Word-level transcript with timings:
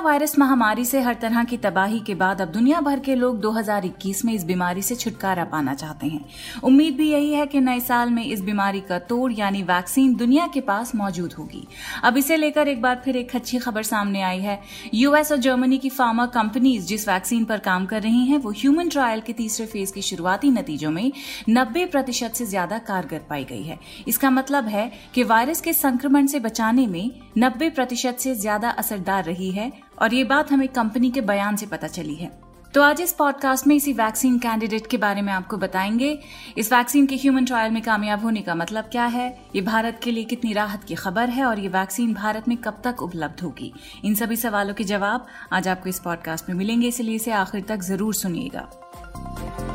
Corona 0.00 0.08
virus 0.08 0.38
महामारी 0.38 0.84
से 0.84 1.00
हर 1.00 1.14
तरह 1.14 1.44
की 1.44 1.56
तबाही 1.58 1.98
के 2.00 2.14
बाद 2.14 2.40
अब 2.40 2.48
दुनिया 2.50 2.80
भर 2.80 3.00
के 3.00 3.14
लोग 3.14 3.40
2021 3.40 4.24
में 4.24 4.32
इस 4.32 4.44
बीमारी 4.44 4.82
से 4.82 4.94
छुटकारा 4.96 5.44
पाना 5.44 5.74
चाहते 5.74 6.06
हैं। 6.06 6.24
उम्मीद 6.64 6.94
भी 6.96 7.08
यही 7.10 7.32
है 7.32 7.46
कि 7.46 7.60
नए 7.60 7.80
साल 7.80 8.10
में 8.10 8.24
इस 8.24 8.40
बीमारी 8.42 8.80
का 8.80 8.98
तोड़ 9.10 9.32
यानी 9.32 9.62
वैक्सीन 9.62 10.14
दुनिया 10.16 10.46
के 10.54 10.60
पास 10.62 10.94
मौजूद 10.94 11.32
होगी। 11.32 11.66
अब 12.04 12.16
इसे 12.16 12.36
लेकर 12.36 12.68
एक 12.68 12.80
बार 12.82 13.00
फिर 13.04 13.16
एक 13.16 13.34
अच्छी 13.36 13.58
खबर 13.58 13.82
सामने 13.82 14.22
आई 14.22 14.40
है। 14.40 14.58
यूएस 14.94 15.32
और 15.32 15.38
जर्मनी 15.38 15.78
की 15.78 15.90
फार्मा 15.90 16.26
कंपनीज़ 16.28 16.86
जिस 16.86 17.08
वैक्सीन 17.08 17.44
पर 17.44 17.58
काम 17.60 17.86
कर 17.86 18.02
रही 18.02 18.24
हैं, 18.26 18.38
वो 18.38 18.50
ह्यूमन 18.52 18.88
ट्रायल 18.88 19.20
के 19.20 19.32
तीसरे 19.32 19.66
फ़ेज़ 19.66 19.92
के 19.94 20.02
शुरुआती 20.02 20.50
नतीजों 20.50 20.90
में 20.90 21.12
नब्बे 21.50 21.84
प्रतिशत 21.88 22.34
से 22.34 22.46
ज़्यादा 22.46 22.78
कारगर 22.88 23.26
पाई 23.30 23.44
गई 23.44 23.62
है। 23.62 23.78
इसका 24.08 24.30
मतलब 24.30 24.68
है 24.68 24.90
कि 25.14 25.22
वायरस 25.24 25.60
के 25.60 25.72
संक्रमण 25.74 26.26
से 26.26 26.40
बचाने 26.40 26.86
में 26.86 27.10
नब्बे 27.38 27.70
प्रतिशत 27.70 28.16
से 28.20 28.34
ज़्यादा 28.36 28.70
असरदार 28.70 29.24
रही 29.24 29.50
है 29.50 29.70
और 30.02 30.14
ये 30.14 30.24
बात 30.24 30.52
हमें 30.52 30.68
कंपनी 30.68 31.10
के 31.10 31.20
बयान 31.20 31.56
से 31.56 31.66
पता 31.66 31.86
चली 31.86 32.14
है। 32.14 32.50
तो 32.74 32.82
आज 32.82 33.00
इस 33.00 33.12
पॉडकास्ट 33.12 33.66
में 33.66 33.74
इसी 33.76 33.92
वैक्सीन 33.92 34.38
कैंडिडेट 34.38 34.86
के 34.86 34.96
बारे 34.96 35.22
में 35.22 35.32
आपको 35.32 35.56
बताएँगे। 35.56 36.18
इस 36.58 36.72
वैक्सीन 36.72 37.06
के 37.06 37.14
ह्यूमन 37.14 37.44
ट्रायल 37.44 37.72
में 37.72 37.82
कामयाब 37.82 38.22
होने 38.22 38.40
का 38.40 38.54
मतलब 38.54 38.84
क्या 38.84 39.04
है? 39.04 39.28
ये 39.56 39.62
भारत 39.62 40.00
के 40.02 40.10
लिए 40.10 40.24
कितनी 40.24 40.52
राहत 40.52 40.84
की 40.84 40.94
खबर 40.94 41.28
है 41.28 41.44
और 41.44 41.58
ये 41.58 41.68
वैक्सीन 41.68 42.14
भारत 42.14 42.48
में 42.48 42.56
कब 42.56 42.82
तक 42.84 43.02
उपलब्ध 43.02 43.40
होगी? 43.40 43.72
इन 44.04 44.14
सभी 44.14 44.36
सवालों 44.36 44.74
के 44.74 44.84
जवाब 44.84 45.26
आज 45.52 45.68
आपको 45.68 45.88
इस 45.88 45.98
पॉडकास्ट 45.98 46.48
में 46.48 46.56
मिलेंगे, 46.56 46.88
इसलिए 46.88 47.14
इसे 47.14 47.30
आखिर 47.30 47.64
तक 47.68 47.80
ज़रूर 47.80 48.14
सुनिएगा। 48.14 49.69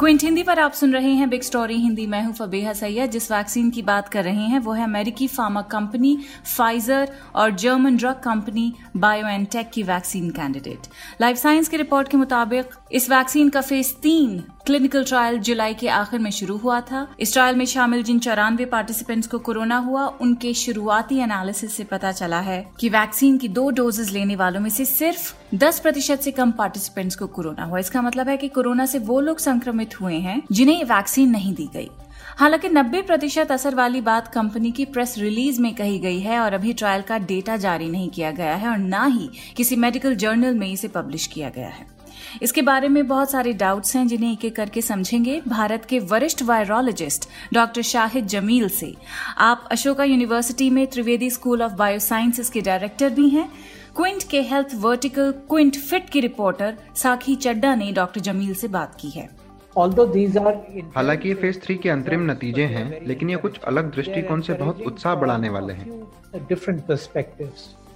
क्विंट, 0.00 0.22
हिंदी 0.22 0.42
पर 0.42 0.58
आप 0.58 0.72
सुन 0.72 0.92
रहे 0.92 1.10
हैं 1.10 1.28
बिग 1.30 1.42
स्टोरी। 1.42 1.74
हिंदी 1.74 2.06
मैं 2.06 2.22
हूँ 2.24 2.32
फबेहा 2.34 2.72
सैयद 2.72 3.10
जिस 3.10 3.30
वैक्सीन 3.32 3.70
की 3.70 3.82
बात 3.82 4.08
कर 4.08 4.24
रहे 4.24 4.42
हैं, 4.42 4.58
वो 4.58 4.72
है 4.72 4.84
अमेरिकी 4.84 5.26
फार्मा 5.26 5.62
कंपनी 5.62 6.18
फाइजर 6.56 7.12
और 7.34 7.50
जर्मन 7.52 7.96
ड्रग 7.96 8.20
कंपनी 8.24 8.72
बायोएनटेक 8.96 9.70
की 9.70 9.82
वैक्सीन 9.82 10.30
कैंडिडेट। 10.30 10.86
लाइफ 11.20 11.36
साइंस 11.36 11.68
की 11.68 11.76
रिपोर्ट 11.76 12.08
के 12.08 12.16
मुताबिक, 12.16 12.74
इस 12.92 13.10
वैक्सीन 13.10 13.48
का 13.48 13.60
फ़ेज़ 13.60 13.94
तीन 13.94 14.42
क्लिनिकल 14.66 15.04
ट्रायल 15.04 15.38
जुलाई 15.38 15.74
के 15.74 15.88
आखिर 15.88 16.20
में 16.20 16.30
शुरू 16.30 16.56
हुआ 16.56 16.80
था। 16.80 17.06
इस 17.20 17.32
ट्रायल 17.32 17.56
में 17.56 17.64
शामिल 17.64 18.02
जिन 18.02 18.18
चौरानवे 18.18 18.64
पार्टिसिपेंट्स 18.64 19.28
को 19.28 19.38
कोरोना 19.38 19.76
हुआ, 19.76 20.06
उनके 20.06 20.54
शुरुआती 20.54 21.18
एनालिसिस 21.18 21.76
से 21.76 21.84
पता 21.84 22.12
चला 22.12 22.40
है 22.40 22.66
कि 22.80 22.88
वैक्सीन 22.88 23.38
की 23.38 23.48
दो 23.48 23.70
डोजेज 23.70 24.12
लेने 24.12 24.36
वालों 24.36 24.60
में 24.60 24.70
से 24.70 24.84
सिर्फ़ 24.84 25.34
10 25.54 25.78
प्रतिशत 25.78 26.20
से 26.20 26.30
कम 26.30 26.50
पार्टिसिपेंट्स 26.50 27.16
को 27.16 27.26
कोरोना 27.26 27.64
हुआ। 27.64 27.78
इसका 27.78 28.02
मतलब 28.02 28.28
है 28.28 28.36
कि 28.36 28.48
कोरोना 28.48 28.86
से 28.86 28.98
वो 28.98 29.20
लोग 29.20 29.38
संक्रमित 29.38 30.00
हुए 30.00 30.14
हैं 30.14 30.42
जिन्हें 30.52 30.84
वैक्सीन 30.84 31.30
नहीं 31.30 31.54
दी 31.54 31.68
गई। 31.74 31.88
हालाँकि 32.36 32.68
90 32.68 33.02
प्रतिशत 33.02 33.52
असर 33.52 33.74
वाली 33.74 34.00
बात 34.00 34.28
कंपनी 34.28 34.70
की 34.70 34.84
प्रेस 34.84 35.18
रिलीज़ 35.18 35.60
में 35.62 35.74
कही 35.74 35.98
गई 35.98 36.20
है 36.20 36.38
और 36.38 36.52
अभी 36.52 36.72
ट्रायल 36.72 37.02
का 37.02 37.18
डेटा 37.18 37.56
जारी 37.56 37.88
नहीं 37.88 38.10
किया 38.10 38.30
गया 38.30 38.54
है 38.54 38.68
और 38.68 38.78
न 38.78 39.06
ही 39.12 39.28
किसी 39.56 39.76
मेडिकल 39.76 40.14
जर्नल 40.14 40.54
में 40.54 40.72
इसे 40.72 40.88
पब्लिश 40.88 41.26
किया 41.26 41.48
गया 41.48 41.68
है। 41.68 41.95
इसके 42.42 42.62
बारे 42.62 42.88
में 42.88 43.06
बहुत 43.08 43.30
सारे 43.30 43.52
डाउट्स 43.52 43.96
हैं 43.96 44.06
जिन्हें 44.08 44.32
एक 44.32 44.44
एक 44.44 44.56
करके 44.56 44.82
समझेंगे 44.82 45.40
भारत 45.48 45.84
के 45.84 45.98
वरिष्ठ 45.98 46.42
वायरोलॉजिस्ट 46.42 47.28
डॉक्टर 47.54 47.82
शाहिद 47.82 48.26
जमील 48.26 48.68
से। 48.68 48.94
आप 49.38 49.68
अशोका 49.72 50.04
यूनिवर्सिटी 50.04 50.70
में 50.70 50.86
त्रिवेदी 50.86 51.30
स्कूल 51.30 51.62
ऑफ़ 51.62 51.72
बायोसाइंसेस 51.72 52.50
के 52.50 52.60
डायरेक्टर 52.60 53.10
भी 53.10 53.28
हैं। 53.28 53.48
क्विंट 53.96 54.22
के 54.30 54.40
हेल्थ 54.42 54.74
वर्टिकल 54.74 55.32
क्विंट 55.48 55.76
फिट 55.76 56.10
की 56.10 56.20
रिपोर्टर 56.20 56.76
साखी 56.96 57.36
चड्डा 57.36 57.74
ने 57.74 57.92
डॉक्टर 57.92 58.20
जमील 58.20 58.54
से 58.54 58.68
बात 58.68 58.96
की 59.00 59.10
है। 59.10 59.28
हालाँकि 59.76 61.28
ये 61.28 61.34
फ़ेज़ 61.34 61.58
थ्री 61.58 61.74
के 61.74 61.88
अंतरिम 61.88 62.30
नतीजे 62.30 62.64
हैं 62.64 63.06
लेकिन 63.06 63.30
ये 63.30 63.36
कुछ 63.36 63.58
अलग 63.58 63.94
दृष्टिकोण 63.94 64.40
से 64.40 64.54
बहुत 64.54 64.82
उत्साह 64.86 65.14
बढ़ाने 65.14 65.48
वाले 65.48 65.72
हैं। 65.72 66.00
डिफरेंट 66.48 66.90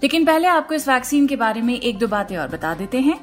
लेकिन 0.02 0.24
पहले 0.24 0.48
आपको 0.48 0.74
इस 0.74 0.88
वैक्सीन 0.88 1.26
के 1.26 1.36
बारे 1.36 1.62
में 1.62 1.74
एक 1.74 1.98
दो 1.98 2.06
बातें 2.06 2.36
और 2.36 2.48
बता 2.48 2.74
देते 2.74 3.00
हैं। 3.00 3.18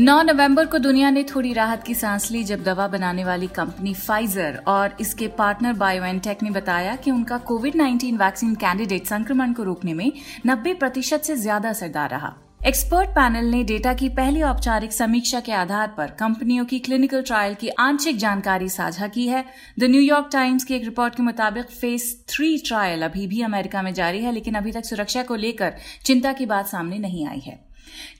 9 0.00 0.22
नवंबर 0.22 0.66
को 0.66 0.78
दुनिया 0.78 1.08
ने 1.10 1.22
थोड़ी 1.24 1.52
राहत 1.52 1.82
की 1.82 1.94
सांस 1.94 2.30
ली 2.30 2.42
जब 2.44 2.62
दवा 2.64 2.86
बनाने 2.88 3.24
वाली 3.24 3.46
कंपनी 3.46 3.92
फाइजर 3.94 4.56
और 4.66 4.96
इसके 5.00 5.26
पार्टनर 5.38 5.72
बायोएनटेक 5.72 6.42
ने 6.42 6.50
बताया 6.50 6.94
कि 6.96 7.10
उनका 7.10 7.38
कोविड 7.48 7.74
19 7.76 8.16
वैक्सीन 8.18 8.54
कैंडिडेट 8.54 9.06
संक्रमण 9.06 9.52
को 9.52 9.62
रोकने 9.62 9.94
में 9.94 10.12
90 10.46 10.74
प्रतिशत 10.74 11.22
से 11.22 11.36
ज़्यादा 11.36 11.68
असरदार 11.68 12.10
रहा। 12.10 12.34
एक्सपर्ट 12.66 13.10
पैनल 13.10 13.50
ने 13.50 13.62
डेटा 13.64 13.94
की 13.94 14.08
पहली 14.14 14.42
औपचारिक 14.44 14.92
समीक्षा 14.92 15.40
के 15.40 15.52
आधार 15.54 15.94
पर 15.98 16.16
कंपनियों 16.18 16.64
की 16.64 16.78
क्लिनिकल 16.78 17.22
ट्रायल 17.22 17.54
की 17.54 17.68
आंशिक 17.80 18.16
जानकारी 18.18 18.68
साझा 18.70 19.06
की 19.08 19.26
है। 19.28 19.44
द 19.78 19.84
न्यूयॉर्क 19.86 20.28
टाइम्स 20.32 20.64
की 20.64 20.74
एक 20.74 20.84
रिपोर्ट 20.84 21.14
के 21.14 21.22
मुताबिक 21.22 21.70
फ़ेज़ 21.72 22.12
थ्री 22.28 22.56
ट्रायल 22.66 23.02
अभी 23.04 23.26
भी 23.26 23.42
अमेरिका 23.44 23.82
में 23.82 23.94
जारी 23.94 24.22
है, 24.22 24.32
लेकिन 24.32 24.54
अभी 24.54 24.72
तक 24.72 24.84
सुरक्षा 24.84 25.22
को 25.22 25.36
लेकर 25.38 25.74
चिंता 26.04 26.32
की 26.32 26.46
बात 26.46 26.68
सामने 26.68 26.98
नहीं 26.98 27.26
आई 27.28 27.40
है। 27.40 27.69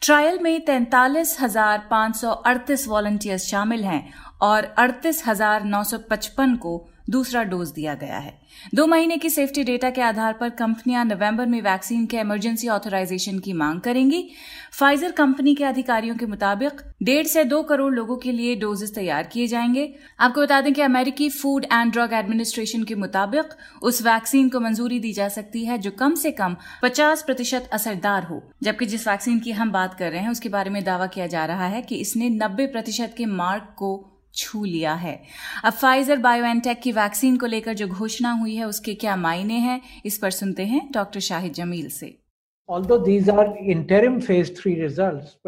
ट्रायल 0.03 0.39
में 0.43 0.61
तैंतालीस 0.65 1.37
हज़ार 1.41 1.87
पाँच 1.91 2.17
सौ 2.17 2.31
अड़तीस 2.31 2.87
वॉलंटियर्स 2.89 3.47
शामिल 3.47 3.85
हैं 3.85 4.03
और 4.43 4.65
अड़तीस 4.79 5.23
हज़ार 5.27 5.65
नौ 5.65 5.83
सौ 5.85 5.99
पचपन 6.11 6.55
को 6.57 6.77
दूसरा 7.11 7.43
डोज 7.43 7.71
दिया 7.71 7.95
गया 7.95 8.19
है। 8.19 8.41
दो 8.75 8.87
महीने 8.87 9.17
की 9.17 9.31
सेफ्टी 9.31 9.65
डेटा 9.65 9.91
के 9.91 10.01
आधार 10.01 10.33
पर 10.33 10.51
कंपनियाँ 10.51 11.05
नवंबर 11.05 11.47
में 11.47 11.63
वैक्सीन 11.63 12.07
के 12.07 12.17
इमरजेंसी 12.17 12.69
ऑथराइजेशन 12.69 13.39
की 13.39 13.53
मांग 13.53 13.81
करेंगी। 13.81 14.29
फाइजर 14.73 15.13
कंपनी 15.13 15.55
के 15.55 15.65
अधिकारियों 15.65 16.17
के 16.17 16.27
मुताबिक 16.27 16.73
डेढ़ 17.03 17.27
से 17.27 17.45
दो 17.45 17.63
करोड़ 17.63 17.95
लोगों 17.95 18.17
के 18.17 18.33
लिए 18.33 18.57
डोजेस 18.57 18.95
तैयार 18.95 19.23
किए 19.23 19.47
जाएँगे। 19.47 19.95
आपको 20.21 20.41
बता 20.41 20.61
दें 20.61 20.73
कि 20.75 20.83
अमेरिकी 20.83 21.31
फ़ूड 21.31 21.65
एंड 21.65 21.93
ड्रग 21.93 22.13
एडमिनिस्ट्रेशन 22.13 22.85
के 22.85 22.95
मुताबिक 22.95 23.45
उस 23.83 24.03
वैक्सीन 24.03 24.49
को 24.49 24.61
मंजूरी 24.61 25.01
दी 25.01 25.13
जा 25.13 25.29
सकती 25.29 25.65
है 25.65 25.79
जो 25.79 25.91
कम 25.91 26.15
से 26.15 26.31
कम 26.31 26.57
50 26.83 27.23
प्रतिशत 27.23 27.71
असरदार 27.73 28.23
हो। 28.23 28.43
जबकि 28.63 28.87
जिस 28.87 29.09
वैक्सीन 29.09 29.39
की 29.39 29.53
हम 29.53 29.73
बात 29.73 29.95
कर 29.95 30.11
रहे 30.11 30.21
हैं, 30.21 30.31
उसके 30.31 30.49
बारे 30.49 30.71
में 30.71 30.85
दावा 30.85 31.07
किया 31.07 31.27
जा 31.27 31.45
रहा 31.45 31.67
है 31.67 31.83
कि 31.83 31.97
इसने 31.97 32.31
90 32.31 32.67
प्रतिशत 32.67 33.15
के 33.19 33.27
मार्क 33.27 33.75
को 33.77 34.07
छू 34.35 34.65
लिया 34.65 34.95
है। 34.95 35.23
अब 35.65 35.73
फाइजर 35.73 36.17
बायोएनटेक 36.17 36.81
की 36.81 36.93
वैक्सीन 36.93 37.37
को 37.37 37.47
लेकर 37.47 37.75
जो 37.75 37.89
घोषणा 37.89 38.33
हुई 38.33 38.55
है 38.55 38.65
उसके 38.65 38.95
क्या 38.95 39.17
मायने 39.17 39.55
हैं? 39.55 39.81
इस 40.05 40.19
पर 40.19 40.31
सुनते 40.31 40.65
हैं 40.65 40.89
डॉक्टर 40.93 41.21
शाहिद 41.21 41.53
जमील 41.53 41.89
से। 41.89 42.17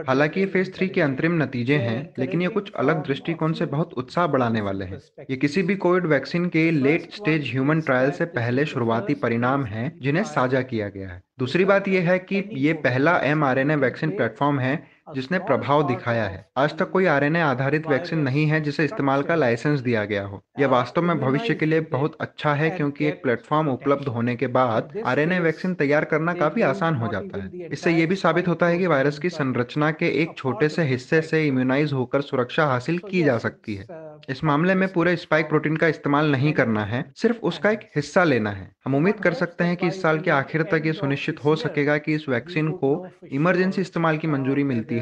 हालाँकि 0.08 0.40
ये 0.40 0.46
फ़ेज़ 0.46 0.70
थ्री 0.72 0.88
के 0.88 1.00
अंतरिम 1.00 1.42
नतीजे 1.42 1.76
हैं 1.76 2.14
लेकिन 2.18 2.42
ये 2.42 2.48
कुछ 2.48 2.72
अलग 2.72 3.06
दृष्टिकोण 3.06 3.52
से 3.52 3.66
बहुत 3.66 3.92
उत्साह 3.92 4.26
बढ़ाने 4.26 4.60
वाले 4.60 4.84
हैं। 4.84 4.98
ये 5.30 5.36
किसी 5.36 5.62
भी 5.62 5.76
कोविड 5.76 6.06
वैक्सीन 6.06 6.46
के 6.46 6.70
लेट 6.70 7.12
स्टेज 7.12 7.50
ह्यूमन 7.50 7.80
ट्रायल 7.80 8.10
से 8.10 8.24
पहले 8.24 8.66
शुरुआती 8.66 9.14
परिणाम 9.14 9.64
हैं 9.64 9.98
जिन्हें 10.02 10.24
साझा 10.24 10.62
किया 10.62 10.88
गया 10.88 11.08
है। 11.08 11.22
दूसरी 11.38 11.64
बात 11.64 11.88
यह 11.88 12.10
है 12.10 12.18
कि 12.18 12.48
ये 12.52 12.72
पहला 12.72 13.18
एमआरएनए 13.18 13.76
वैक्सीन 13.76 14.10
प्लेटफॉर्म 14.10 14.58
है 14.58 15.01
जिसने 15.14 15.38
प्रभाव 15.38 15.86
दिखाया 15.86 16.24
है। 16.24 16.44
आज 16.56 16.76
तक 16.78 16.90
कोई 16.90 17.06
आरएनए 17.06 17.40
आधारित 17.40 17.86
वैक्सीन 17.86 18.18
नहीं 18.18 18.46
है 18.46 18.60
जिसे 18.60 18.84
इस्तेमाल 18.84 19.22
का 19.22 19.34
लाइसेंस 19.34 19.80
दिया 19.80 20.04
गया 20.04 20.24
हो। 20.24 20.42
यह 20.60 20.68
वास्तव 20.68 21.02
में 21.02 21.18
भविष्य 21.20 21.54
के 21.54 21.66
लिए 21.66 21.80
बहुत 21.92 22.16
अच्छा 22.20 22.54
है 22.54 22.70
क्योंकि 22.70 23.06
एक 23.06 23.22
प्लेटफॉर्म 23.22 23.68
उपलब्ध 23.68 24.08
होने 24.08 24.36
के 24.36 24.46
बाद 24.46 24.92
आरएनए 25.06 25.38
वैक्सीन 25.40 25.74
तैयार 25.74 26.04
करना 26.04 26.32
काफ़ी 26.34 26.62
आसान 26.62 26.94
हो 26.94 27.08
जाता 27.12 27.42
है। 27.42 27.68
इससे 27.72 27.92
यह 27.92 28.06
भी 28.06 28.16
साबित 28.16 28.48
होता 28.48 28.66
है 28.66 28.78
कि 28.78 28.86
वायरस 28.86 29.18
की 29.18 29.30
संरचना 29.30 29.90
के 29.90 30.08
एक 30.22 30.36
छोटे 30.36 30.68
से 30.68 30.82
हिस्से 30.82 31.20
से 31.22 31.46
इम्यूनाइज 31.46 31.92
होकर 31.92 32.20
सुरक्षा 32.20 32.66
हासिल 32.66 32.98
की 33.10 33.22
जा 33.22 33.38
सकती 33.38 33.74
है। 33.74 33.86
इस 34.28 34.42
मामले 34.44 34.74
में 34.74 34.88
पूरे 34.92 35.14
स्पाइक 35.16 35.48
प्रोटीन 35.48 35.76
का 35.76 35.86
इस्तेमाल 35.86 36.30
नहीं 36.30 36.52
करना 36.52 36.84
है, 36.84 37.04
सिर्फ़ 37.16 37.38
उसका 37.42 37.70
एक 37.70 37.80
हिस्सा 37.96 38.24
लेना 38.24 38.50
है। 38.50 38.70
हम 38.84 38.94
उम्मीद 38.94 39.14
कर 39.14 39.32
सकते 39.32 39.64
हैं 39.64 39.76
कि 39.76 39.86
इस 39.86 40.00
साल 40.02 40.18
के 40.18 40.30
आखिर 40.30 40.62
तक 40.62 40.82
ये 40.86 40.92
सुनिश्चित 40.92 41.44
हो 41.44 41.54
सकेगा 41.56 41.96
कि 41.98 42.14
इस 42.14 42.28
वैक्सीन 42.28 42.70
को 42.72 42.90
इमरजेंसी 43.32 43.80
इस्तेमाल 43.80 44.18
की 44.18 44.26
मंजूरी 44.26 44.64
मिलती 44.64 44.94
है। 44.94 45.01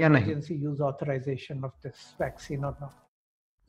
या 0.00 0.08
नहीं? 0.08 0.34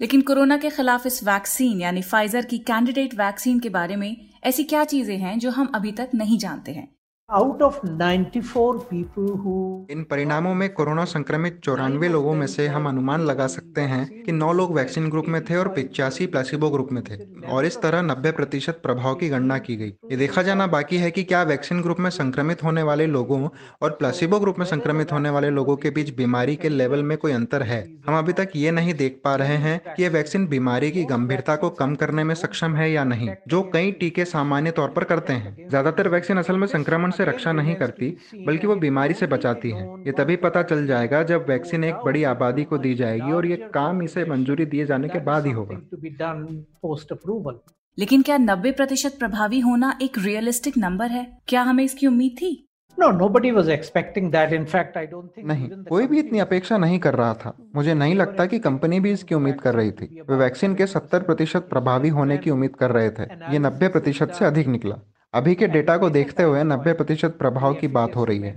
लेकिन 0.01 0.21
कोरोना 0.21 0.57
के 0.57 0.69
खिलाफ 0.69 1.05
इस 1.05 1.23
वैक्सीन 1.23 1.81
यानी 1.81 2.01
फाइजर 2.01 2.45
की 2.45 2.57
कैंडिडेट 2.57 3.13
वैक्सीन 3.13 3.59
के 3.59 3.69
बारे 3.69 3.95
में 3.95 4.29
ऐसी 4.43 4.63
क्या 4.63 4.83
चीज़ें 4.83 5.17
हैं 5.17 5.39
जो 5.39 5.51
हम 5.51 5.71
अभी 5.75 5.91
तक 5.91 6.09
नहीं 6.15 6.37
जानते 6.39 6.71
हैं? 6.71 6.95
आउट 7.33 7.61
ऑफ़ 7.61 7.75
94 7.89 8.79
पीपल 8.85 9.27
हु 9.41 9.51
इन 9.91 10.03
परिणामों 10.03 10.53
में 10.53 10.67
कोरोना 10.69 11.03
संक्रमित 11.05 11.59
चौरानवे 11.63 12.07
लोगों 12.07 12.33
में 12.33 12.45
से 12.47 12.65
हम 12.67 12.87
अनुमान 12.89 13.21
लगा 13.21 13.45
सकते 13.47 13.81
हैं 13.83 14.23
कि 14.23 14.31
नौ 14.31 14.51
लोग 14.53 14.73
वैक्सीन 14.75 15.09
ग्रुप 15.09 15.25
में 15.27 15.39
थे 15.45 15.55
और 15.55 15.67
पिचासी 15.67 16.25
प्लासिबो 16.25 16.69
ग्रुप 16.69 16.91
में 16.91 17.01
थे, 17.03 17.17
और 17.45 17.65
इस 17.65 17.81
तरह 17.81 18.01
90 18.01 18.31
प्रतिशत 18.31 18.79
प्रभाव 18.83 19.15
की 19.15 19.29
गणना 19.29 19.57
की 19.59 19.75
गई। 19.75 19.93
ये 20.11 20.17
देखा 20.17 20.41
जाना 20.41 20.67
बाकी 20.67 20.97
है 20.97 21.11
कि 21.11 21.23
क्या 21.23 21.43
वैक्सीन 21.43 21.81
ग्रुप 21.81 21.99
में 21.99 22.09
संक्रमित 22.09 22.63
होने 22.63 22.83
वाले 22.83 23.07
लोगों 23.07 23.47
और 23.81 23.91
प्लासिबो 23.91 24.39
ग्रुप 24.39 24.59
में 24.59 24.65
संक्रमित 24.65 25.11
होने 25.11 25.29
वाले 25.29 25.49
लोगों 25.51 25.75
के 25.77 25.89
बीच 25.89 26.13
बीमारी 26.15 26.55
के 26.55 26.69
लेवल 26.69 27.03
में 27.03 27.17
कोई 27.17 27.31
अंतर 27.31 27.63
है? 27.63 27.81
हम 28.07 28.17
अभी 28.17 28.33
तक 28.33 28.51
ये 28.55 28.71
नहीं 28.71 28.93
देख 28.95 29.19
पा 29.23 29.35
रहे 29.35 29.57
हैं 29.59 29.79
कि 29.87 30.03
ये 30.03 30.09
वैक्सीन 30.09 30.47
बीमारी 30.47 30.91
की 30.91 31.03
गंभीरता 31.05 31.55
को 31.55 31.69
कम 31.79 31.95
करने 31.95 32.23
में 32.23 32.35
सक्षम 32.35 32.75
है 32.75 32.91
या 32.91 33.03
नहीं, 33.05 33.29
जो 33.47 33.63
कई 33.73 33.91
टीके 33.93 34.25
सामान्य 34.27 34.71
तौर 34.73 34.89
पर 34.89 35.03
करते 35.05 35.33
हैं। 35.33 35.55
ज़्यादातर 35.69 36.07
वैक्सीन 36.09 36.37
असल 36.37 36.57
में 36.57 36.67
संक्रमण 36.67 37.19
से 37.21 37.25
रक्षा 37.25 37.51
नहीं 37.51 37.75
करती 37.75 38.17
बल्कि 38.47 38.67
वो 38.67 38.75
बीमारी 38.75 39.13
से 39.13 39.27
बचाती 39.27 39.71
है। 39.71 39.87
ये 39.87 40.11
तभी 40.11 40.35
पता 40.35 40.63
चल 40.63 40.85
जाएगा 40.87 41.23
जब 41.23 41.45
वैक्सीन 41.49 41.83
एक 41.83 41.95
बड़ी 42.05 42.23
आबादी 42.23 42.63
को 42.63 42.77
दी 42.77 42.93
जाएगी 42.95 43.31
और 43.31 43.45
ये 43.45 43.55
काम 43.73 44.01
इसे 44.03 44.25
मंजूरी 44.25 44.65
दिए 44.65 44.85
जाने 44.85 45.09
के 45.09 45.19
बाद 45.19 45.45
ही 45.45 45.51
होगा। 45.51 45.79
लेकिन 47.99 48.21
क्या 48.21 48.37
90 48.37 48.71
प्रतिशत 48.71 49.15
प्रभावी 49.19 49.59
होना 49.59 49.99
एक 50.01 50.17
रियलिस्टिक 50.19 50.77
नंबर 50.77 51.07
है? 51.07 51.37
क्या 51.47 51.61
हमें 51.61 51.83
इसकी 51.83 52.07
उम्मीद 52.07 52.31
थी? 52.31 52.67
No, 52.97 53.07
nobody 53.07 53.49
was 53.55 53.67
expecting 53.67 54.25
that. 54.31 54.49
In 54.53 54.65
fact, 54.65 54.97
I 54.97 55.03
don't 55.11 55.29
think 55.29 55.45
नहीं 55.45 55.69
कोई 55.69 56.07
भी 56.07 56.19
इतनी 56.19 56.39
अपेक्षा 56.39 56.77
नहीं 56.77 56.99
कर 56.99 57.15
रहा 57.15 57.33
था। 57.33 57.57
मुझे 57.75 57.93
नहीं 57.93 58.15
लगता 58.15 58.45
कि 58.45 58.59
कंपनी 58.59 58.99
भी 58.99 59.11
इसकी 59.11 59.35
उम्मीद 59.35 59.61
कर 59.61 59.75
रही 59.75 59.91
थी। 59.91 60.21
वे 60.29 60.35
वैक्सीन 60.35 60.75
के 60.75 60.87
70 60.87 61.19
प्रतिशत 61.19 61.67
प्रभावी 61.69 62.09
होने 62.09 62.37
की 62.37 62.49
उम्मीद 62.49 62.75
कर 62.75 62.91
रहे 62.91 63.09
थे। 63.09 63.23
ये 63.23 63.59
90 63.59 63.87
प्रतिशत 63.87 64.31
से 64.31 64.45
अधिक 64.45 64.67
निकला। 64.67 64.95
अभी 65.33 65.53
के 65.55 65.67
डेटा 65.67 65.95
को 65.97 66.09
देखते 66.09 66.43
हुए 66.43 66.63
90 66.63 66.93
प्रतिशत 66.93 67.35
प्रभाव 67.39 67.73
की 67.73 67.87
बात 67.89 68.15
हो 68.15 68.23
रही 68.25 68.39
है। 68.39 68.49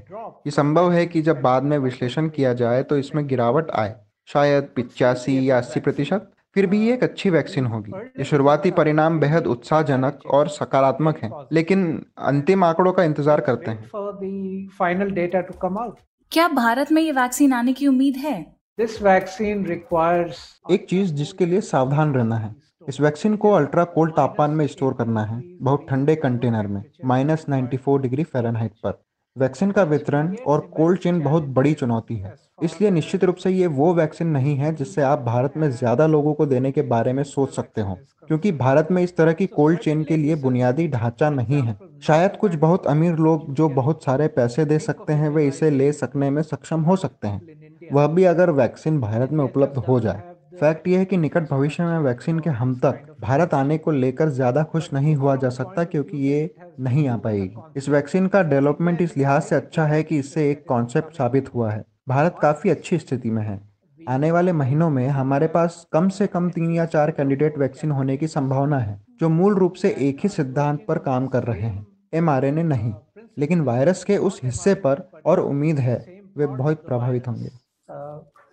ये 0.46 0.50
संभव 0.50 0.90
है 0.92 1.04
कि 1.06 1.20
जब 1.22 1.40
बाद 1.42 1.62
में 1.62 1.76
विश्लेषण 1.78 2.28
किया 2.28 2.52
जाए 2.54 2.82
तो 2.82 2.96
इसमें 2.98 3.26
गिरावट 3.26 3.70
आए 3.72 3.94
शायद 4.28 4.68
पिचासी 4.76 5.38
या 5.50 5.58
अस्सी 5.58 5.80
प्रतिशत 5.80 6.30
फिर 6.56 6.66
भी 6.66 6.80
ये 6.86 6.94
एक 6.94 7.02
अच्छी 7.02 7.30
वैक्सीन 7.30 7.66
होगी। 7.66 7.92
ये 8.18 8.24
शुरुआती 8.24 8.70
परिणाम 8.70 9.20
बेहद 9.20 9.46
उत्साहजनक 9.46 10.26
और 10.28 10.48
सकारात्मक 10.48 11.18
हैं 11.22 11.30
लेकिन 11.52 11.86
अंतिम 12.24 12.64
आंकड़ों 12.64 12.92
का 12.92 13.04
इंतज़ार 13.04 13.40
करते 13.40 13.70
हैं। 13.70 14.68
Final 14.78 15.10
data 15.12 15.40
to 15.40 15.58
come 15.62 15.78
out 15.78 15.98
क्या 16.32 16.48
भारत 16.50 16.92
में 16.92 17.02
ये 17.02 17.12
वैक्सीन 17.12 17.52
आने 17.52 17.72
की 17.72 17.86
उम्मीद 17.86 18.16
है? 18.16 18.40
दिस 18.78 19.00
वैक्सीन 19.02 19.64
रिक्वायर्स 19.66 20.38
एक 20.70 20.86
चीज़ 20.90 21.14
जिसके 21.14 21.46
लिए 21.46 21.60
सावधान 21.62 22.14
रहना 22.14 22.36
है 22.36 22.54
इस 22.88 23.00
वैक्सीन 23.00 23.36
को 23.36 23.50
अल्ट्रा 23.52 23.84
कोल्ड 23.86 24.12
तापमान 24.12 24.50
में 24.50 24.66
स्टोर 24.66 24.94
करना 24.94 25.25
है, 25.25 25.42
बहुत 25.60 25.86
ठंडे 25.90 26.14
कंटेनर 26.16 26.66
में, 26.66 26.82
minus 27.04 27.44
ninety 27.48 27.76
four 27.76 28.00
degree 28.00 28.25
Fahrenheit 28.25 28.72
पर। 28.84 29.02
वैक्सीन 29.36 29.70
का 29.70 29.82
वितरण 29.82 30.34
और 30.46 30.60
कोल्ड 30.75 30.98
चेन 31.00 31.20
बहुत 31.20 31.44
बड़ी 31.50 31.72
चुनौती 31.75 32.16
है, 32.16 32.34
इसलिए 32.62 32.90
निश्चित 32.90 33.25
रूप 33.25 33.36
से 33.36 33.50
ये 33.50 33.66
वो 33.69 33.92
वैक्सीन 33.94 34.28
नहीं 34.28 34.54
है 34.56 34.75
जिससे 34.75 35.02
आप 35.02 35.22
भारत 35.22 35.56
में 35.56 35.70
ज़्यादा 35.70 36.06
लोगों 36.06 36.34
को 36.34 36.46
देने 36.46 36.72
के 36.72 36.82
बारे 36.84 37.12
में 37.12 37.22
सोच 37.25 37.54
सकते 37.54 37.81
हो, 37.81 37.98
क्योंकि 38.28 38.52
भारत 38.52 38.88
में 38.90 39.02
इस 39.02 39.16
तरह 39.16 39.32
की 39.32 39.46
कोल्ड 39.48 39.78
चेन 39.78 40.04
के 40.04 40.16
लिए 40.16 40.34
बुनियादी 40.36 40.86
ढांचा 40.88 41.31
नहीं 41.31 41.62
है। 41.62 41.76
शायद 42.02 42.36
कुछ 42.36 42.54
बहुत 42.56 42.86
अमीर 42.86 43.16
लोग 43.19 43.52
जो 43.54 43.69
बहुत 43.70 44.04
सारे 44.04 44.28
पैसे 44.31 44.64
दे 44.64 44.78
सकते 44.81 45.12
हैं, 45.12 45.28
वे 45.28 45.46
इसे 45.48 45.70
ले 45.70 45.92
सकने 45.94 46.31
में 46.31 46.42
सक्षम 46.44 46.82
हो 46.82 46.96
सकते 46.96 47.28
हैं। 47.28 47.90
वह 47.92 48.06
भी 48.06 48.25
अगर 48.26 48.50
वैक्सीन 48.52 49.00
भारत 49.00 49.32
में 49.32 49.44
उपलब्ध 49.44 49.78
हो 49.78 49.98
जाए 50.00 50.22
फैक्ट 50.54 50.86
यह 50.88 50.98
है 50.98 51.04
कि 51.04 51.16
निकट 51.16 51.48
भविष्य 51.50 51.84
में 51.84 51.98
वैक्सीन 51.98 52.38
के 52.38 52.50
हम 52.50 52.74
तक 52.80 53.06
भारत 53.20 53.54
आने 53.54 53.78
को 53.78 53.90
लेकर 53.90 54.28
ज़्यादा 54.30 54.62
खुश 54.62 54.92
नहीं 54.92 55.14
हुआ 55.16 55.34
जा 55.36 55.48
सकता 55.50 55.84
क्योंकि 55.84 56.16
ये 56.18 56.54
नहीं 56.80 57.06
आ 57.08 57.16
पाएगी। 57.16 57.62
इस 57.76 57.88
वैक्सीन 57.88 58.26
का 58.26 58.42
डेवलपमेंट 58.42 59.00
इस 59.02 59.16
लिहाज 59.16 59.42
से 59.42 59.56
अच्छा 59.56 59.84
है 59.84 60.02
कि 60.02 60.18
इससे 60.18 60.50
एक 60.50 60.64
कॉन्सेप्ट 60.68 61.16
साबित 61.16 61.52
हुआ 61.54 61.70
है। 61.70 61.84
भारत 62.08 62.36
काफ़ी 62.42 62.70
अच्छी 62.70 62.98
स्थिति 62.98 63.30
में 63.30 63.42
है। 63.42 63.60
आने 64.00 64.30
वाले 64.30 64.52
महीनों 64.52 64.90
में 64.90 65.06
हमारे 65.08 65.46
पास 65.46 65.86
कम 65.92 66.08
से 66.08 66.26
कम 66.26 66.48
तीन 66.50 66.74
या 66.74 66.84
चार 66.86 67.10
कैंडिडेट 67.10 67.58
वैक्सीन 67.58 67.90
होने 67.90 68.16
की 68.16 68.26
संभावना 68.28 68.78
है, 68.78 69.00
जो 69.20 69.28
मूल 69.28 69.54
रूप 69.54 69.74
से 69.74 69.94
एक 70.00 70.20
ही 70.22 70.28
सिद्धांत 70.28 70.84
पर 70.88 70.98
काम 71.00 71.26
कर 71.26 71.44
रहे 71.44 71.60
हैं। 71.60 71.86
एमआरएनए 72.14 72.62
नहीं, 72.62 72.92
लेकिन 73.38 73.60
वायरस 73.62 74.04
के 74.04 74.16
उस 74.18 74.40
हिस्से 74.44 74.74
पर 74.76 75.08
और 75.26 75.40
उम्मीद 75.40 75.78
है 75.78 75.96
वे 76.36 76.46
बहुत 76.46 76.84
प्रभावित 76.86 77.28
होंगे। 77.28 77.50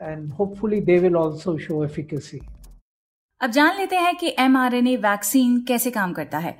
And 0.01 0.31
hopefully 0.39 0.79
they 0.79 0.99
will 1.03 1.17
also 1.17 1.57
show 1.57 1.85
efficacy. 1.89 2.39
अब 3.41 3.51
जान 3.51 3.77
लेते 3.77 3.95
हैं 3.95 4.15
कि 4.15 4.35
एमआरएनए 4.39 4.95
वैक्सीन 4.95 5.61
कैसे 5.61 5.91
काम 5.91 6.13
करता 6.13 6.37
है। 6.37 6.57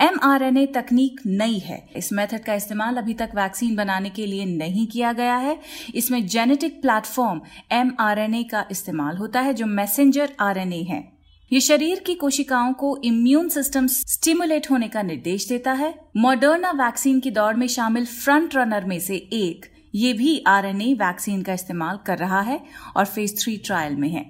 एमआरएनए 0.00 0.66
तकनीक 0.66 1.20
नई 1.26 1.58
है। 1.58 1.88
इस 1.96 2.12
मेथड 2.12 2.44
का 2.44 2.54
इस्तेमाल 2.54 2.96
अभी 2.96 3.14
तक 3.14 3.30
वैक्सीन 3.34 3.76
बनाने 3.76 4.10
के 4.10 4.26
लिए 4.26 4.44
नहीं 4.44 4.86
किया 4.86 5.12
गया 5.12 5.36
है। 5.36 5.58
इसमें 5.94 6.26
जेनेटिक 6.26 6.82
प्लेटफॉर्म 6.82 7.40
एमआरएनए 7.72 8.42
का 8.42 8.64
इस्तेमाल 8.70 9.16
होता 9.16 9.40
है, 9.40 9.54
जो 9.54 9.66
मैसेंजर 9.66 10.32
आरएनए 10.40 10.82
है। 10.82 11.12
ये 11.52 11.60
शरीर 11.60 12.00
की 12.00 12.14
कोशिकाओं 12.14 12.72
को 12.72 12.96
इम्यून 13.04 13.48
सिस्टम 13.48 13.86
स्टिमुलेट 13.86 14.70
होने 14.70 14.88
का 14.88 15.02
निर्देश 15.02 15.48
देता 15.48 15.72
है। 15.72 15.94
मॉडर्ना 16.16 16.70
वैक्सीन 16.70 17.20
की 17.20 17.30
दौड़ 17.30 17.54
में 17.56 17.66
शामिल 17.66 18.06
फ्रंट 18.06 18.56
रनर 18.56 18.84
में 18.84 19.00
से 19.00 19.16
एक 19.16 19.66
ये 19.94 20.12
भी 20.12 20.42
आरएनए 20.46 20.92
वैक्सीन 20.94 21.42
का 21.42 21.52
इस्तेमाल 21.52 21.98
कर 22.06 22.18
रहा 22.18 22.40
है 22.40 22.60
और 22.96 23.04
फ़ेज़ 23.04 23.34
थ्री 23.42 23.56
ट्रायल 23.56 23.96
में 23.96 24.08
है। 24.08 24.24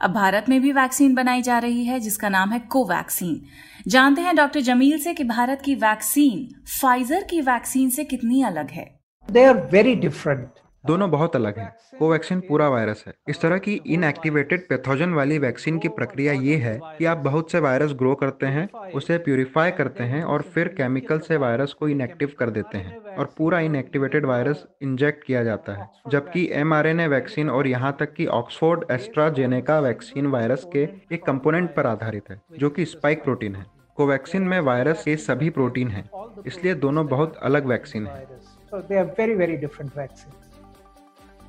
अब 0.00 0.12
भारत 0.12 0.46
में 0.48 0.60
भी 0.60 0.72
वैक्सीन 0.72 1.14
बनाई 1.14 1.42
जा 1.42 1.58
रही 1.58 1.84
है, 1.84 2.00
जिसका 2.00 2.28
नाम 2.28 2.52
है 2.52 2.58
कोवैक्सीन। 2.58 3.40
जानते 3.88 4.22
हैं 4.22 4.34
डॉक्टर 4.36 4.60
जमील 4.60 4.98
से 4.98 5.14
कि 5.14 5.24
भारत 5.24 5.62
की 5.64 5.74
वैक्सीन 5.74 6.48
फाइजर 6.80 7.22
की 7.22 7.40
वैक्सीन 7.40 7.90
से 7.90 8.04
कितनी 8.04 8.42
अलग 8.42 8.70
है। 8.70 8.86
दे 9.28 9.44
आर 9.44 9.68
वेरी 9.72 9.94
डिफरेंट 9.94 10.48
दोनों 10.88 11.10
बहुत 11.10 11.34
अलग 11.36 11.58
हैं। 11.58 11.72
कोवैक्सीन 11.98 12.40
पूरा 12.40 12.68
वायरस 12.68 13.02
है। 13.06 13.12
इस 13.28 13.40
तरह 13.40 13.58
की 13.58 13.72
इनएक्टिवेटेड 13.86 14.60
पैथोजन 14.68 15.12
वाली 15.12 15.38
वैक्सीन 15.38 15.78
की 15.78 15.88
प्रक्रिया 15.88 16.32
ये 16.32 16.56
है 16.56 16.78
कि 16.98 17.04
आप 17.04 17.18
बहुत 17.18 17.50
से 17.52 17.60
वायरस 17.60 17.92
ग्रो 17.92 18.14
करते 18.14 18.46
हैं, 18.46 18.68
उसे 18.92 19.18
प्यूरिफाई 19.18 19.70
करते 19.70 20.04
हैं 20.04 20.22
और 20.24 20.42
फिर 20.44 20.68
केमिकल 20.68 21.18
से 21.18 21.36
वायरस 21.36 21.72
को 21.72 21.88
इनएक्टिव 21.88 22.32
कर 22.38 22.50
देते 22.50 22.78
हैं 22.78 22.96
और 23.16 23.32
पूरा 23.38 23.60
इनएक्टिवेटेड 23.60 24.26
वायरस 24.26 24.66
इंजेक्ट 24.82 25.24
किया 25.24 25.44
जाता 25.44 25.72
है। 25.72 25.88
जबकि 26.08 26.48
एमआरएनए 26.52 27.06
वैक्सीन 27.08 27.50
और 27.50 27.66
यहाँ 27.66 27.96
तक 28.00 28.12
कि 28.14 28.26
ऑक्सफोर्ड 28.26 28.84
एस्ट्राजेनेका 28.90 29.78
वैक्सीन 29.80 30.26
वायरस 30.26 30.66
के 30.72 30.88
एक 31.12 31.24
कंपोनेंट 31.26 31.74
पर 31.74 31.86
आधारित 31.86 32.30
है, 32.30 32.40
जो 32.58 32.70
कि 32.70 32.84
स्पाइक 32.86 33.22
प्रोटीन 33.24 33.54
है। 33.54 33.66
कोवैक्सीन 33.98 34.42
में 34.42 34.60
वायरस 34.62 35.02
के 35.04 35.16
सभी 35.18 35.50
प्रोटीन 35.50 35.88
हैं, 35.88 36.08
इसलिए 36.46 36.74
दोनों 36.76 37.06
बहुत 37.06 37.36
अलग 37.42 37.66
वैक्सीन 37.66 38.06
हैं। 38.06 38.26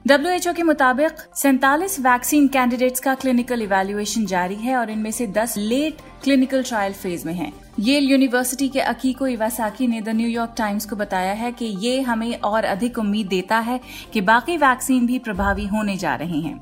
डब्ल्यूएचओ 0.07 0.51
के 0.53 0.63
मुताबिक 0.63 1.17
सैतालीस 1.35 1.99
वैक्सीन 1.99 2.47
कैंडिडेट्स 2.47 2.99
का 2.99 3.13
क्लिनिकल 3.15 3.61
इवेल्युएशन 3.61 4.25
जारी 4.25 4.55
है 4.55 4.75
और 4.75 4.89
इनमें 4.89 5.09
से 5.11 5.27
10 5.27 5.57
लेट 5.57 5.97
क्लिनिकल 6.23 6.63
ट्रायल 6.63 6.93
फ़ेज़ 6.93 7.25
में 7.27 7.33
हैं। 7.33 7.51
येल 7.79 8.09
यूनिवर्सिटी 8.11 8.67
के 8.69 8.79
अकीको 8.81 9.27
इवासाकी 9.27 9.85
ने 9.87 9.99
द 10.01 10.09
न्यूयॉर्क 10.09 10.53
टाइम्स 10.57 10.85
को 10.85 10.95
बताया 10.95 11.33
है 11.33 11.51
कि 11.51 11.65
ये 11.79 12.01
हमें 12.01 12.39
और 12.39 12.63
अधिक 12.65 12.97
उम्मीद 12.99 13.27
देता 13.27 13.59
है 13.59 13.79
कि 14.13 14.21
बाकी 14.21 14.57
वैक्सीन 14.57 15.05
भी 15.07 15.19
प्रभावी 15.19 15.65
होने 15.67 15.95
जा 15.97 16.15
रहे 16.15 16.39
हैं। 16.39 16.59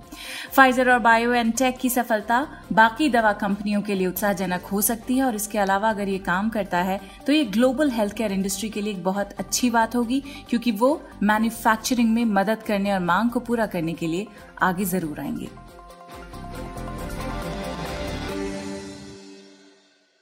फाइजर 0.52 0.90
और 0.90 1.00
बायो 1.00 1.34
एंड 1.34 1.54
टेक 1.58 1.78
की 1.78 1.90
सफलता 1.90 2.46
बाकी 2.74 3.10
दवा 3.10 3.32
कंपनियों 3.36 3.82
के 3.82 3.96
लिए 3.96 4.08
उत्साहजनक 4.08 4.66
हो 4.66 4.82
सकती 4.82 5.18
है 5.18 5.24
और 5.24 5.36
इसके 5.36 5.58
अलावा 5.58 5.90
अगर 5.90 6.10
ये 6.10 6.18
काम 6.20 6.50
करता 6.50 6.82
है 6.82 7.00
तो 7.28 7.34
ये 7.34 7.44
ग्लोबल 7.48 7.92
हेल्थ 7.92 8.14
केयर 8.14 8.32
इंडस्ट्री 8.32 8.70
के 8.70 8.82
लिए 8.82 8.94
एक 8.94 9.04
बहुत 9.04 9.34
अच्छी 9.40 9.70
बात 9.70 9.96
होगी, 9.96 10.24
क्योंकि 10.50 10.72
वो 10.72 11.02
मैन्युफैक्चरिंग 11.24 12.14
में 12.14 12.26
मदद 12.26 12.64
करने 12.64 12.94
और 12.94 13.00
मांग 13.02 13.30
को 13.30 13.40
पूरा 13.40 13.66
करने 13.66 13.94
के 13.94 14.08
लिए 14.08 14.28
आगे 14.62 14.86
ज़रूर 14.86 15.20
आएँगे। 15.20 15.50